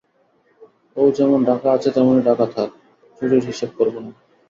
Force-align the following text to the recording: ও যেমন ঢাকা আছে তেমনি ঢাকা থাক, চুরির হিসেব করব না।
ও 0.97 1.01
যেমন 1.11 1.39
ঢাকা 1.45 1.67
আছে 1.71 1.89
তেমনি 1.95 2.21
ঢাকা 2.21 2.45
থাক, 2.55 2.69
চুরির 3.17 3.43
হিসেব 3.45 3.69
করব 3.77 3.95
না। 3.99 4.11